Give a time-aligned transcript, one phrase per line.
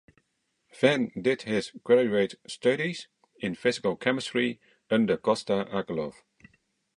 [0.71, 3.07] Fenn did his graduate studies
[3.39, 6.23] in physical chemistry under Gosta Akerlof.